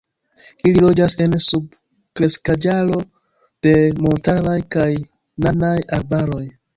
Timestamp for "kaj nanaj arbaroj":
4.77-6.43